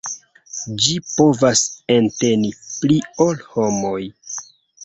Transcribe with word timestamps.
Ĝi 0.85 0.95
povas 1.09 1.61
enteni 1.97 2.51
pli 2.65 3.01
ol 3.27 3.47
homoj. 3.55 4.03